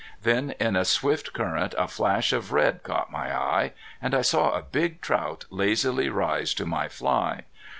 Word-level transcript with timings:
Then 0.23 0.55
in 0.59 0.75
a 0.75 0.83
swift 0.83 1.31
current 1.31 1.75
a 1.77 1.87
flash 1.87 2.33
of 2.33 2.51
red 2.51 2.81
caught 2.81 3.11
my 3.11 3.37
eye 3.37 3.73
and 4.01 4.15
I 4.15 4.23
saw 4.23 4.53
a 4.53 4.63
big 4.63 4.99
trout 4.99 5.45
lazily 5.51 6.09
rise 6.09 6.55
to 6.55 6.65
my 6.65 6.87
fly. 6.89 7.41